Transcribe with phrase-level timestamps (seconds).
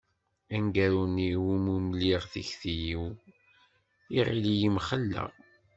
[0.55, 3.03] Aneggaru-nni iwumi mliɣ tikti-iw,
[4.17, 5.29] iɣill-iyi mxelleɣ.